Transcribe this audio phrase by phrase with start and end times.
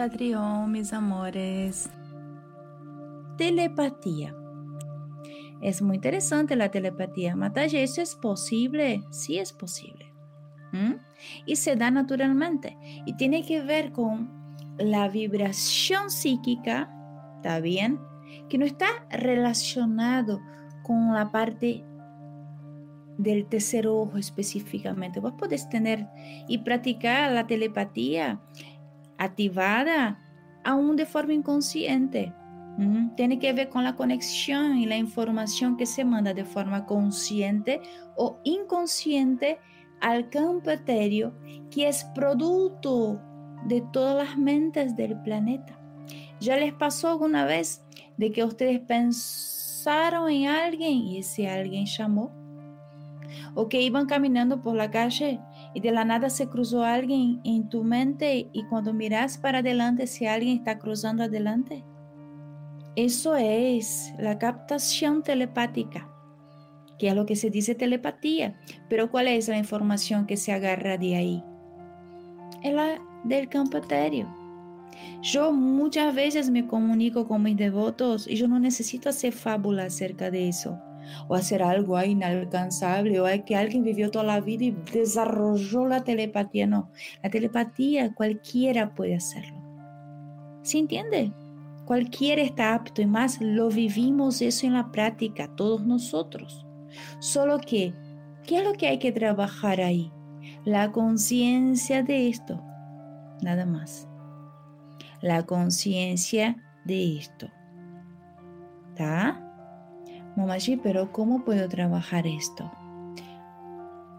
[0.00, 1.90] Tatrión, mis amores.
[3.36, 4.34] Telepatía.
[5.60, 7.36] Es muy interesante la telepatía.
[7.36, 9.02] Matalle, ¿eso es posible?
[9.10, 10.10] Sí es posible.
[11.44, 12.78] Y se da naturalmente.
[13.04, 14.30] Y tiene que ver con
[14.78, 16.90] la vibración psíquica,
[17.36, 18.00] ¿está bien?
[18.48, 20.40] Que no está relacionado
[20.82, 21.84] con la parte
[23.18, 25.20] del tercer ojo específicamente.
[25.20, 26.08] Vos podés tener
[26.48, 28.40] y practicar la telepatía
[29.20, 30.18] activada
[30.64, 32.34] aún de forma inconsciente.
[33.14, 37.82] Tiene que ver con la conexión y la información que se manda de forma consciente
[38.16, 39.58] o inconsciente
[40.00, 41.34] al campo etéreo,
[41.70, 43.20] que es producto
[43.66, 45.78] de todas las mentes del planeta.
[46.40, 47.84] ¿Ya les pasó alguna vez
[48.16, 52.39] de que ustedes pensaron en alguien y ese alguien llamó?
[53.54, 55.40] ¿O que iban caminando por la calle
[55.74, 60.06] y de la nada se cruzó alguien en tu mente y cuando miras para adelante
[60.06, 61.84] si alguien está cruzando adelante?
[62.96, 66.08] Eso es la captación telepática,
[66.98, 68.58] que es lo que se dice telepatía.
[68.88, 71.44] Pero ¿cuál es la información que se agarra de ahí?
[72.62, 74.28] Es la del campo etéreo.
[75.22, 80.30] Yo muchas veces me comunico con mis devotos y yo no necesito hacer fábula acerca
[80.30, 80.78] de eso
[81.28, 86.66] o hacer algo inalcanzable o que alguien vivió toda la vida y desarrolló la telepatía.
[86.66, 86.90] No,
[87.22, 89.60] la telepatía cualquiera puede hacerlo.
[90.62, 91.32] ¿Se entiende?
[91.84, 96.66] Cualquiera está apto y más lo vivimos eso en la práctica, todos nosotros.
[97.18, 97.94] Solo que,
[98.46, 100.12] ¿qué es lo que hay que trabajar ahí?
[100.64, 102.62] La conciencia de esto,
[103.42, 104.06] nada más.
[105.20, 107.48] La conciencia de esto.
[110.50, 112.72] Mamaji, pero ¿cómo puedo trabajar esto?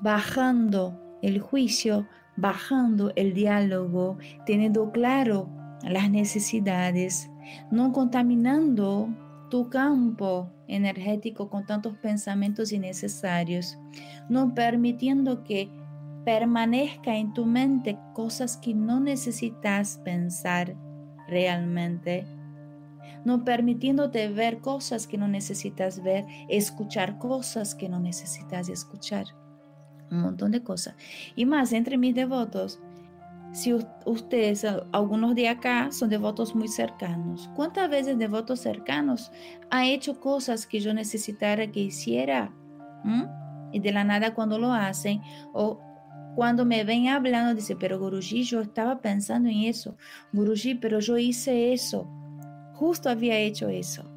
[0.01, 5.49] Bajando el juicio, bajando el diálogo, teniendo claro
[5.83, 7.29] las necesidades,
[7.69, 9.09] no contaminando
[9.49, 13.77] tu campo energético con tantos pensamientos innecesarios,
[14.29, 15.69] no permitiendo que
[16.23, 20.77] permanezca en tu mente cosas que no necesitas pensar
[21.27, 22.25] realmente,
[23.25, 29.25] no permitiéndote ver cosas que no necesitas ver, escuchar cosas que no necesitas escuchar,
[30.09, 30.95] un montón de cosas.
[31.35, 32.79] Y más, entre mis devotos,
[33.53, 33.73] si
[34.05, 39.31] ustedes, algunos de acá, son devotos muy cercanos, ¿cuántas veces devotos cercanos
[39.69, 42.53] ha hecho cosas que yo necesitara que hiciera?
[43.73, 45.21] Y de la nada cuando lo hacen,
[45.53, 45.79] o
[46.35, 49.97] cuando me ven hablando, dice, pero Guruji, yo estaba pensando en eso.
[50.31, 52.07] Guruji, pero yo hice eso.
[52.81, 54.09] Justo había hecho eso.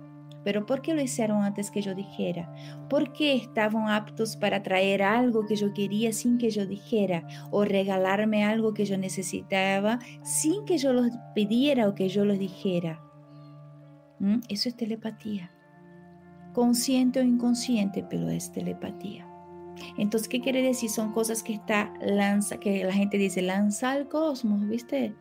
[0.43, 2.51] Pero ¿por qué lo hicieron antes que yo dijera?
[2.89, 7.29] ¿Por qué estaban aptos para traer algo que yo quería sin que yo dijera?
[7.51, 12.39] ¿O regalarme algo que yo necesitaba sin que yo los pidiera o que yo los
[12.39, 13.03] dijera?
[14.19, 14.41] ¿Mm?
[14.49, 15.51] Eso es telepatía.
[16.55, 19.29] Consciente o inconsciente, pero es telepatía.
[19.99, 20.89] Entonces, ¿qué quiere decir?
[20.89, 25.15] Son cosas que está lanza, que la gente dice, lanza al cosmos, ¿viste?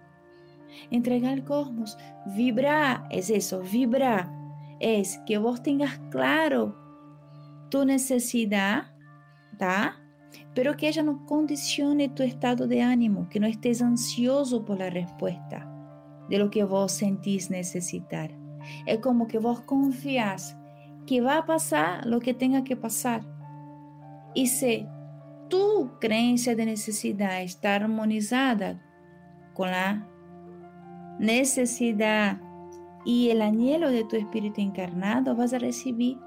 [0.91, 1.97] Entrega al cosmos,
[2.35, 4.31] vibra, es eso, vibra,
[4.79, 6.77] es que vos tengas claro
[7.69, 8.91] tu necesidad,
[9.57, 9.99] ¿tá?
[10.53, 14.89] Pero que ella no condicione tu estado de ánimo, que no estés ansioso por la
[14.89, 15.69] respuesta
[16.29, 18.31] de lo que vos sentís necesitar.
[18.85, 20.57] Es como que vos confías
[21.05, 23.23] que va a pasar lo que tenga que pasar
[24.33, 24.87] y si
[25.49, 28.81] tu creencia de necesidad está armonizada
[29.53, 30.07] con la
[31.19, 32.39] necesidad
[33.05, 36.17] y el anhelo de tu espíritu encarnado, vas a recibir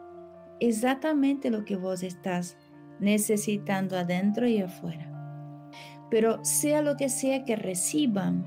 [0.60, 2.56] exactamente lo que vos estás
[3.00, 5.12] necesitando adentro y afuera.
[6.10, 8.46] Pero sea lo que sea que reciban,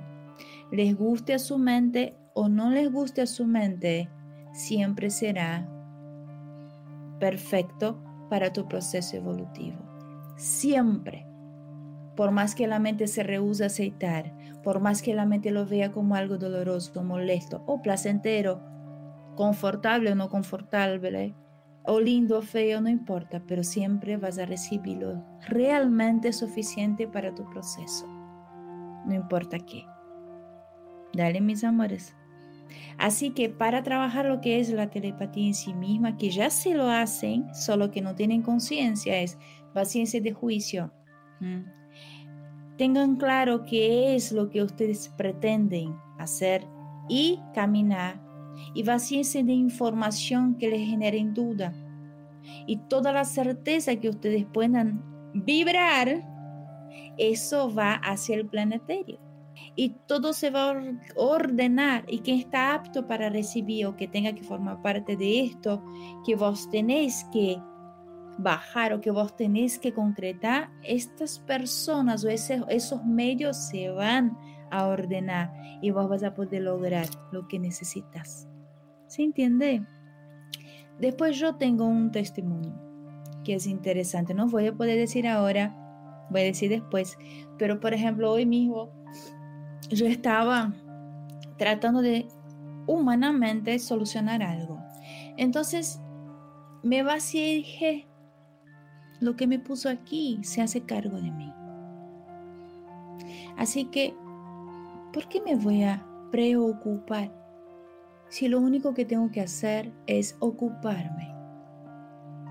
[0.72, 4.10] les guste a su mente o no les guste a su mente,
[4.54, 5.68] siempre será
[7.20, 9.78] perfecto para tu proceso evolutivo.
[10.38, 11.26] Siempre.
[12.16, 14.34] Por más que la mente se rehúse a aceitar,
[14.64, 18.62] por más que la mente lo vea como algo doloroso, molesto o placentero,
[19.36, 21.36] confortable o no confortable,
[21.84, 27.50] o lindo o feo, no importa, pero siempre vas a recibirlo realmente suficiente para tu
[27.50, 28.06] proceso.
[29.06, 29.86] No importa qué.
[31.14, 32.16] Dale, mis amores.
[32.98, 36.76] Así que para trabajar lo que es la telepatía en sí misma, que ya se
[36.76, 39.38] lo hacen, solo que no tienen conciencia, es
[39.74, 40.92] paciencia de juicio.
[42.80, 46.66] Tengan claro qué es lo que ustedes pretenden hacer
[47.10, 48.22] y caminar.
[48.74, 51.74] Y paciencia de información que les generen duda.
[52.68, 55.04] Y toda la certeza que ustedes puedan
[55.34, 56.26] vibrar,
[57.18, 59.20] eso va hacia el planetario.
[59.76, 60.82] y todo se va a
[61.18, 65.84] ordenar y quien está apto para recibir o que tenga que formar parte de esto,
[66.26, 67.58] que vos tenéis que
[68.40, 74.38] bajar o que vos tenés que concretar, estas personas o esos medios se van
[74.72, 75.52] a ordenar
[75.82, 78.48] y vos vas a poder lograr lo que necesitas.
[79.08, 79.86] ¿Se entiende?
[81.00, 82.74] Después yo tengo un testimonio
[83.44, 84.34] que es interesante.
[84.34, 85.76] No voy a poder decir ahora,
[86.30, 87.18] voy a decir después,
[87.58, 88.90] pero por ejemplo hoy mismo
[89.90, 90.74] yo estaba
[91.58, 92.28] tratando de
[92.88, 94.80] humanamente solucionar algo.
[95.36, 96.00] Entonces
[96.84, 98.09] me vacié y dije,
[99.20, 101.54] lo que me puso aquí se hace cargo de mí.
[103.58, 104.14] Así que,
[105.14, 107.32] ¿por qué me voy a preocupar
[108.30, 111.34] si lo único que tengo que hacer es ocuparme?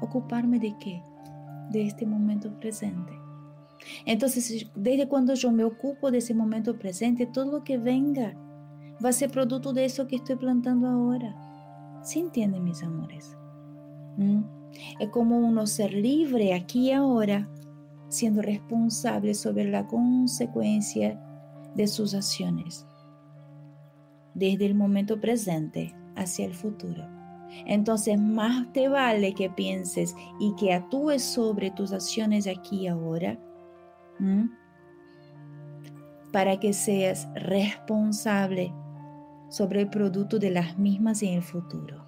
[0.00, 1.02] ¿Ocuparme de qué?
[1.70, 3.12] De este momento presente.
[4.04, 8.34] Entonces, desde cuando yo me ocupo de ese momento presente, todo lo que venga
[9.04, 11.34] va a ser producto de eso que estoy plantando ahora.
[12.02, 13.36] ¿Sí entienden, mis amores?
[14.16, 14.57] ¿Mm?
[15.00, 17.48] Es como uno ser libre aquí y ahora,
[18.08, 21.20] siendo responsable sobre la consecuencia
[21.74, 22.86] de sus acciones,
[24.34, 27.06] desde el momento presente hacia el futuro.
[27.66, 33.38] Entonces, más te vale que pienses y que actúes sobre tus acciones aquí y ahora,
[36.32, 38.72] para que seas responsable
[39.48, 42.07] sobre el producto de las mismas en el futuro.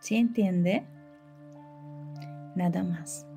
[0.00, 0.84] ¿Sí entiende?
[2.54, 3.27] Nada más.